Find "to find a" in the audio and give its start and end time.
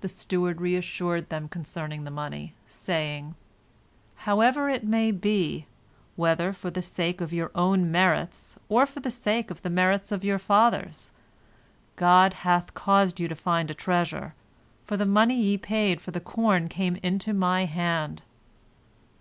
13.28-13.74